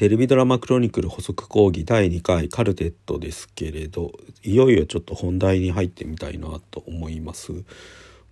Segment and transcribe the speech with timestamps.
[0.00, 7.52] テレビドラマクロニクル補足講義第2回カルテットですけれどいよいよちょっと本題に入ってみたいなと思います。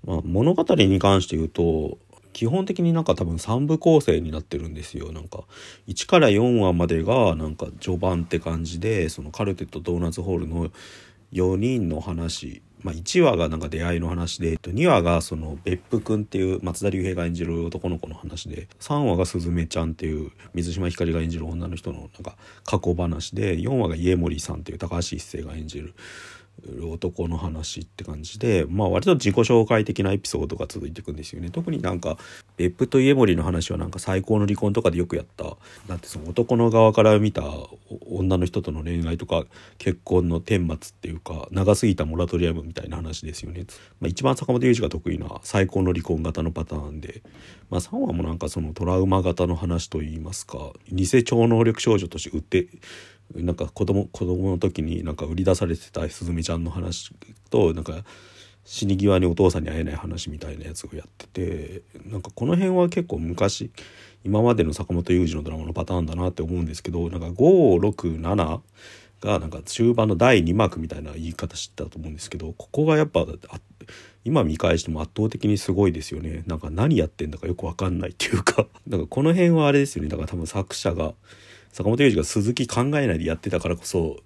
[0.07, 1.99] まあ、物語に関して言うと
[2.33, 5.43] 基本的になんか多分3部構成になってるんですよなんか
[5.89, 10.71] 1から4話までがなんか序盤って感じでそのカルテットドーナツホールの
[11.33, 25.95] 4人の話まあ、1話がなんか出会いの話で2話がその別府くんっていう松田龍平が演じる男の子の話で3話がすずめちゃんっていう水島ひかりが演じる女の人のなんか過去話で4話が家森さんっていう高橋一生が演じる
[26.93, 31.51] 男の話って感じでまあ割と自己紹介的なエピソードが続いていくんですよね。
[31.51, 32.19] 特になんか
[32.57, 35.57] 別府と家森の話はなんか最高の離婚とかでよくやった。
[35.87, 37.43] だってその男の側から見た
[38.11, 39.45] 女の人との恋愛とか
[39.79, 43.67] 結婚の顛末っていうか長すぎたモラトリアムみたいな話ですよね、
[44.01, 47.23] まあ、一番坂本龍二が得意な最高の離婚型のパターンで、
[47.71, 52.69] まあ、3話もなんかそのトラウマ型の話といいますか偽超能力少女として売って
[53.35, 57.13] なんか子供子供の時になんか売り出されてたすずめちゃんの話
[57.51, 58.05] となんか
[58.65, 63.71] 死に際にお父さんに会えない話みたいなやつをやっててなんかこの辺は結構昔
[64.25, 68.61] 今までの坂本龍二のドラマのパターンだなって思うんですけどなんか567
[69.21, 73.27] がなんか中盤の第2幕みたいな言い方してたと思うんですけどここがやっぱ
[74.29, 76.45] 今見返しても圧倒的にすごいですよね。
[76.47, 78.67] なんか何やってんだかよく分かんないっていうか。
[78.87, 80.11] なんかこの辺はあれですよね。
[80.11, 81.15] だから多分作者が
[81.73, 84.19] 坂本龍二が鈴木考えないでやってたからこそ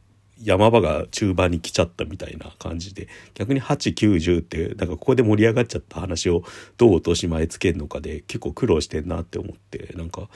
[0.43, 3.07] 山場が中盤に来ちゃったみたいな感じで。
[3.35, 6.43] 逆に890ってなんかここで盛り上がっちゃった話を
[6.79, 9.95] どう落とし前つけるのかで結構苦労してんなって思って。
[9.97, 10.29] なんか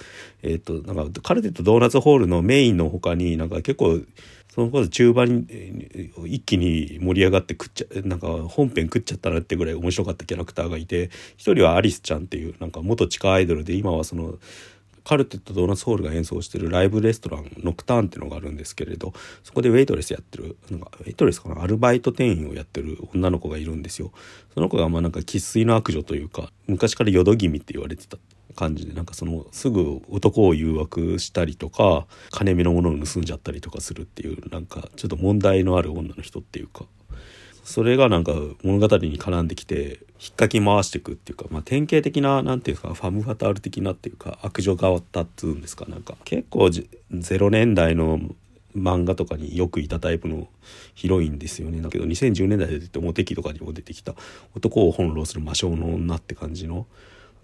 [0.45, 4.01] えっ、ー、となんかカルテットドーナツホールのメインの他になんか結構
[4.57, 14.39] その頃中盤に一気に盛り上がって食っちゃなんか本編食っちゃったなってぐらい面白かったキャラクターがいて一人はアリスちゃんっていうなんか元地下アイドルで今はその
[15.05, 19.13] カルテットドーナツホールが演奏してるライブレストランノクターンっていうのがあるんですけれど
[19.45, 24.11] そこでウェイトレスやってるなんかウェイトレスかなアルバイト店員をやってる女の子がいるんですよ。
[24.55, 28.17] その子がまあなんか生粋の悪女というか昔から淀君って言われてた。
[28.55, 36.85] 感じでなんかそのすぐ男を誘惑したりとか金目のものを盗んじゃったりとかするっていうなんかちょっと問題のある女の人っていうか。
[37.65, 46.15] それがなんか物語に絡んできて引っかき回していくっていうか、まあ、典型的な何て言うかファム・ファタール的なっていうか悪女側ったっつうんですかなんか。
[46.25, 48.21] 結構0年代の
[48.77, 50.49] 漫画とかによくいたタイプの
[50.95, 51.81] ヒロインですよね。
[51.81, 54.15] だけど2010年代で出てモテ期とかにも出てきた
[54.55, 56.87] 男を翻弄する魔性の女って感じの、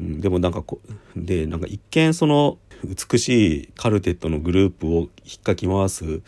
[0.00, 0.80] うん、でもなんかこ
[1.16, 6.22] でなんか一見その美しいカルテットのグループを引っかき回す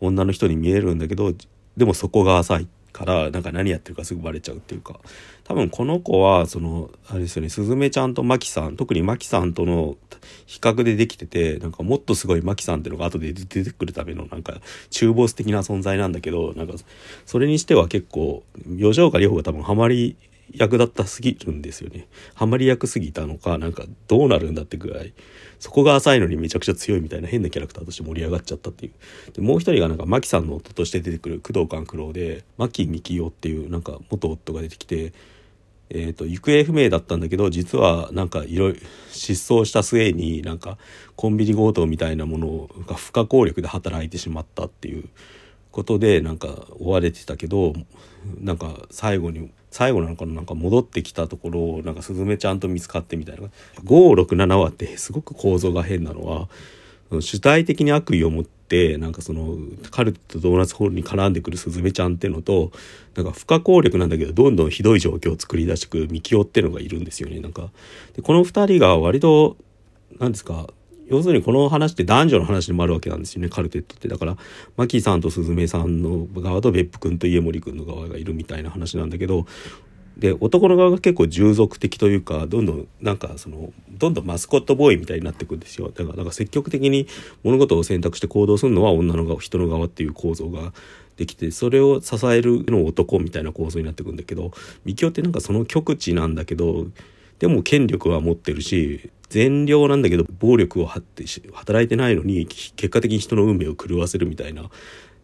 [0.00, 1.32] 女の人に見えるんだけど
[1.76, 5.00] でもそこが浅いからなんか何やってるかすぐバレちゃうっていうか。
[5.46, 9.96] 多分この子はそのあれですよねすずめちゃんとマキさん特にマキさんとの
[10.46, 14.60] 比較でできててなんかもっとすごいマキさんっていうのが後で出てくるためのなんか
[14.90, 16.74] 中ボス的な存在なんだけどなんか
[17.26, 18.42] それにしては結構
[18.76, 20.16] 吉岡里帆が多分ハマり
[20.54, 22.06] 役だったすぎるんですよね。
[22.34, 25.12] ハマり役すぎたのかなんかどうなるんだってぐらい
[25.58, 29.32] そこが浅いのにめちゃくちゃ強いみたいな変なキャラクターとして盛り上がっちゃったっていう。
[29.32, 35.12] でもう一人がなんかマキさんの夫として出てくる工藤官九郎で牧幹夫っていうなんか元夫が出てきて。
[35.88, 38.80] えーと、行方不明だったんだけど実はなんかいろいろ
[39.12, 40.78] 失踪した末になんか
[41.14, 45.08] コンビニ強盗みたいなものが不可抗力で働いてしまったっていう
[45.70, 46.48] ことでなんか
[46.80, 47.74] 追われてたけど
[48.40, 53.50] なんか最後に最後なのかななんか戻ってきたところをなんかスズメちゃんと見つかってみたいな。
[53.84, 56.48] 567話ってすごく構造が変なのは
[57.20, 59.58] 主体的に悪意を持ってなんかその
[59.90, 62.72] カルトとドーナツホールに絡んでくるスズメちゃんっていうのと
[63.16, 67.68] なんか不可抗力なんだけどどんどんひどい状況を作り出してくるミキオっていうのがいるんですよねなんか。
[68.14, 69.58] でこの2人が割と
[70.18, 70.68] 何ですか
[71.08, 73.48] 要するにこの話って男女の話でもあるわけなんですよね。
[73.48, 74.08] カルテットって。
[74.08, 74.36] だから
[74.76, 79.46] マキさんとスズメさんの側と別府君と家森君の側がいるみたいな話なんだけど
[80.16, 85.90] で男の側が結構従属的というかどんどんなんかそのどんどんマスコットボーイみたいになっていくんですよ。
[85.94, 87.06] だからなんか積極的に
[87.42, 90.72] 物事を選択して行動するのは女の側人の側っていう構造が
[91.16, 94.52] できてそれを支えるの男みたいな構造になっていくんだけど
[94.84, 96.86] ミキオってなんかその極地なんだけど
[97.38, 104.70] でも権力は持ってるし善良なんだけど暴力を張って働いてないのに結果的に人の運命を狂わせるみたいな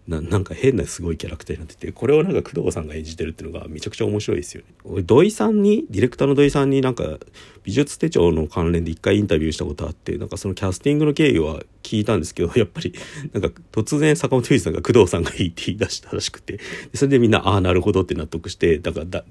[0.09, 4.75] ななんか変なすごいキャラクターになっててこれをなんか工藤さんが演じてるっていうのがめちゃくちゃ面白いですよね。
[4.85, 7.19] 俺土井さんにディレクターの土井さんになんか
[7.63, 12.93] 美術手帳の関連で一回インタビューしたことあってなんかそのキャスティングの経緯は聞いたんですけど やっぱり
[13.33, 16.59] なんか突然坂本龍一さんが工藤さんがいいって言い出したらしくて
[16.95, 19.25] それでみんなああなるほどって納得してだからだ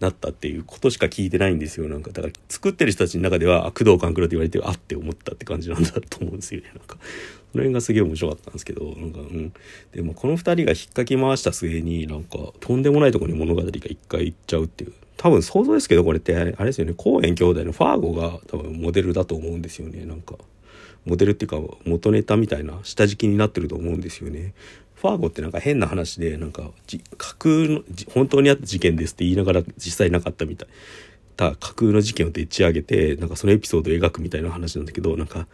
[0.00, 6.98] なったっていうことしか聞いてないんですよなんかだから作ってる人たちの中では工藤官九郎って言われてあって思ったって感じなんだと思うんですよねなんか
[7.56, 9.52] の辺がすげえ面白かったんですけどなんかうん。
[9.92, 14.92] でもこの2人が引っかき回した末になんかとんでもないとこに物語が一回行っちゃうっていう。
[15.16, 16.94] 多分想像ですけどこれってあれですよね。
[16.96, 20.04] コーエン兄弟のファーゴが多分モデルだと思うんですよね。
[20.04, 20.36] なんか
[21.04, 24.52] モデルっていうか元ネタみたいな下敷きになってると思うんですよね。
[24.94, 26.70] ファーゴってなんか変な話でなんか
[27.16, 27.82] 架空の
[28.12, 30.68] 本当にあった事件ですって言いながら実際なかったみたい。
[31.36, 35.46] た架空の事件をでっち上げてなんかそのエピソードを描くみたいな話なんだけどなんか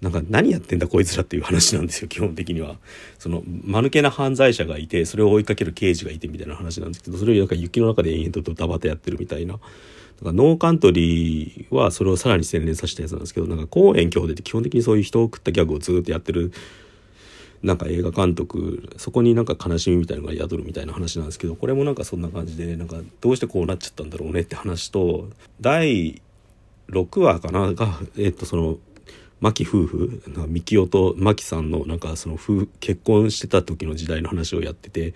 [0.00, 2.76] なんか何やってんだこいつらっていう話なんですよ基本的には
[3.18, 9.58] その間抜けな犯罪者がいてそれを追いかける刑事がいてみたいな話なんですけどそれをなんか雪の中で延々とドタバタやってるみたいな。
[10.22, 16.52] なんかノーカントリーはそれをさらに洗練させたやつなんですけどなんか公園兄弟って基本的にそういう人を食ったギャグをずっとやってる
[17.62, 25.28] なんか映画監督そこになんか悲しみみたいなのが宿るみたいな話なんですけどこれもなんかそんな感じでなんかどうしてこうなっちゃったんだろうねって話と
[25.60, 26.22] 第
[26.88, 28.78] 6話かながえっとその
[29.46, 35.14] 牧夫婦みきおと牧さんのなんかその夫結婚してた時の時代の話をやってて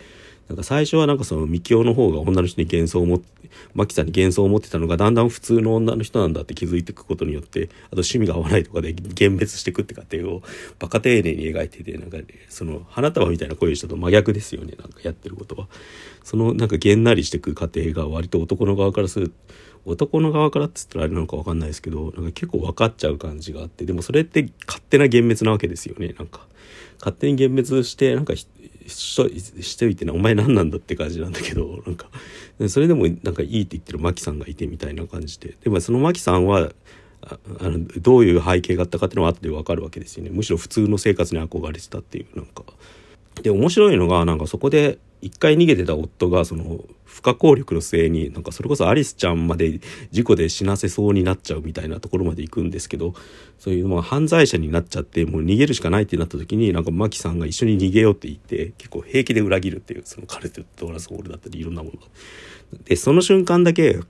[0.50, 3.30] なんか最初はなんかそのみきおの方が女の人に幻想を持って
[3.72, 10.42] 牧さんに幻想を持ってたのがだんだん普通の女の人なんだって気づいていくことによってあと趣味が合わないとかで幻滅していくって過程を
[10.80, 15.68] バカ丁寧に描いててなんか、ね、その花束みたいな声をしたと真逆ですよねなんかやってることは。
[16.24, 19.32] そのなんかげんなりしていく過程が割と男の側からする
[19.84, 26.46] 男の側からっつったらあれなのか分かんないですけどなんか結構分かっちゃう感じがあってでもそれって勝手な幻滅なわけですよねなんか
[26.98, 28.34] 勝手に幻滅してなんか
[28.86, 29.20] し
[29.60, 32.08] しておいてねお前何なんだって感じなんだけど なんか
[32.68, 35.56] それでもなんかいいって言ってるマキさんがいてみたいな感じで。
[35.62, 36.72] でもそのマキさんは
[37.22, 40.30] あのどういう背景があったかっていうのは後で分かるわけですよね。
[40.30, 42.64] むしろ普通の生活に憧れてたっていうなんか。
[43.42, 49.80] で面白いのがなんかそこで一回逃げてた夫がその不可抗力の末になんかそれこそアリスちゃんまで
[50.10, 53.14] 事故で死なせそうになっちゃうみたいなところまで行くんですけど
[53.58, 61.98] そういうまあ犯罪者になっちゃってもう逃げるしかないってなった時になんかマキさんが一緒に逃げようって言って結構平気で裏切るっていうそのカルテット・ドラスホールだったりいろんなもの。
[62.84, 64.00] でその瞬間だけ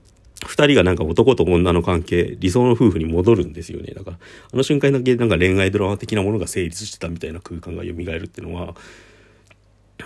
[0.45, 4.17] 2人がなんか男と女の関係理想の夫婦に戻るんですよねだから
[4.53, 8.75] あの瞬間だけなんか恋愛ドラマ的なものが成立してたみたいな空間が蘇るっていうのは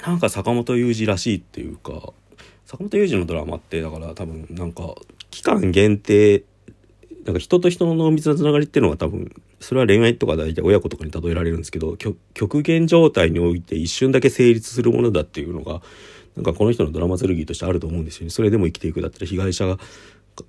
[0.06, 2.14] なんか坂本雄二らしいっていうか
[2.66, 4.96] 坂本雄二のドラマってだから多分なんか
[5.32, 6.44] 期間限定
[7.26, 15.82] なんか人と人の濃密なつながりっていうのは多分それは恋愛とか大体親子とかに例えられるんですけど極限状態において一瞬だけ成立するものだっていうのが
[16.36, 18.30] なんかこの人のドラマ剣としてあると思うんですよね。
[18.30, 19.80] それでも生きていくだったら被害者が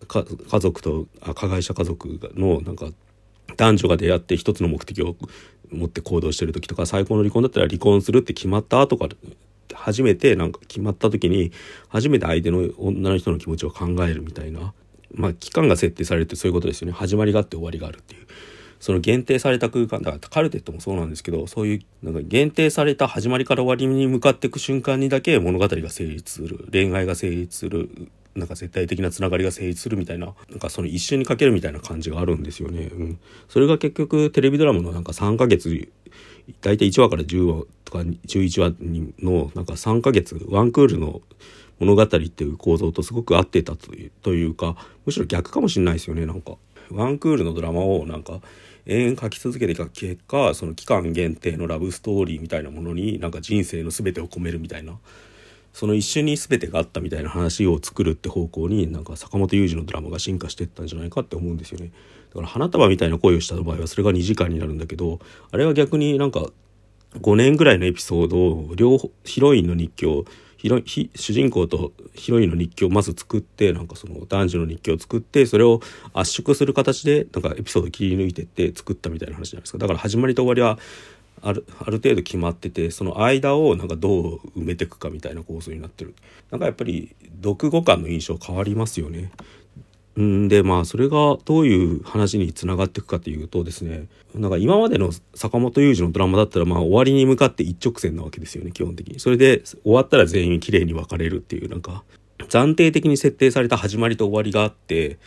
[0.09, 2.89] 家族とあ加害者家族のなんか
[3.57, 5.17] 男女が出会って一つの目的を
[5.71, 9.15] 持って行動してる時とか最高の離婚だったら離婚するって決まった後から
[9.75, 11.53] 初めてなんか決まった時に
[11.89, 14.73] 初めて相手の女の人の気持ちを考えるみたいな
[15.15, 16.93] まあ期間が設定されるってそういうことですよね。
[16.93, 18.27] 始まりがあって終わりがあるっていう。
[18.79, 26.69] その限定された空間だからカルテットもそうなんですけどそういうなんか限定された始まりから終わりに向かっていく瞬間にだけ物語が成立する。
[26.71, 28.09] 恋愛が成立する。
[28.35, 30.35] なんか絶対的なつながりが成立するみたいな。
[30.51, 32.91] なんかその一瞬にかけるみたいな感じがあるんですよね。
[32.93, 33.19] うん、
[33.49, 35.89] それが結局テレビドラマのなんか3ヶ月
[36.61, 37.65] 大体1話から10話
[37.97, 38.75] か11話
[39.23, 41.21] のなんか3ヶ月ワンクールの
[41.79, 46.57] 物語っていう構造とすごく合ってたというというかむしろ逆かもしれないですよねなんか。
[46.91, 48.41] ワンクールのドラマをなんか
[48.87, 54.97] 延々書き続けてた結果その期間限定のラブストーリーみたいなものになんか人生の全てを込めるみたいな
[55.73, 61.91] その一瞬に全てがあったみたいな話を作るって方向になんか坂本雄二のドラマが進化していったんじゃないかって思うんですよね。
[62.31, 65.19] だから花束みたいな恋をした場合はそれが2時間になるんだけど
[65.51, 66.47] あれは逆になんか
[67.21, 70.25] 5年ぐらいのエピソードを両ヒロインの日記を
[70.59, 75.81] 主人公とヒロインの日記をまず作ってなんかその男女の日記を作ってそれを
[76.13, 80.79] 圧縮する形でなんかエピソード切り抜いてって作ったみたいな話じゃないですかだから始まりと終わりは
[81.43, 86.15] あるある程度決まっててその間をなんかどう埋めていくかみたいな構想になってる
[86.51, 89.31] なんかやっぱり読後感の印象変わりますよね。
[90.23, 99.21] んでまあそれがどういう話につながっていくかというとですねなんか今までの坂本雄二のドラマだったらまあ終わりに向かって一直線なわけですよね基本的に。
[99.21, 102.03] それで終わったら全員綺麗に分かれるっていうなんか
[102.49, 105.19] 暫定的に設定された始まりと終わりがあって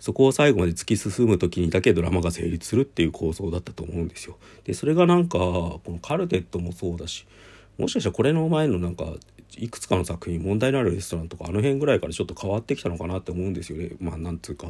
[0.00, 4.36] そこを最後まで突き進む時にだけドラマが成立するっていう構想だったと思うんですよ。
[4.64, 7.26] でそれがなんかこのカルテットもそうだし
[7.78, 9.04] もしかしたらこれの前のなんか
[9.56, 14.68] いくつかの作品問題のあるレストランとかあの辺ぐらいからちょっと変わってきたのかなって思うんですよねまあなんつうか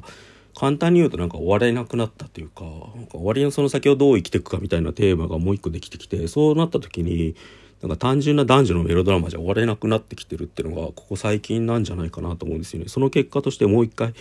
[0.55, 2.71] 簡単に言うとなんか終われなくなったというかな
[3.03, 7.35] んか終わりのその先をどう生きていくかみたいなテーマがもう一個できてきてそうなった時に
[7.81, 12.89] なんか単純な男女のメロドラマじゃ終われなくなってきてるっていうのがここ最近なんじゃないかなと思うんですよね。
[12.89, 14.15] その結果としてもう一回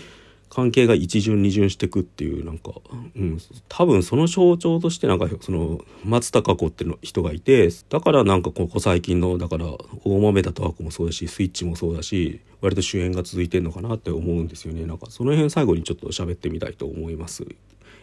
[0.49, 2.71] 関係が一巡二巡してくっていうなんか、
[3.15, 3.37] うん、
[3.67, 9.65] 多分その象徴としてなんかその松たか子っての人がいてだからなんかここ最近のだから
[10.03, 17.45] 大豆田十和子もそうだしスイッチもそうだし割と主演が続いてんのかなって思うんですよねなんかその辺最後にちょっと喋ってみたいと思います。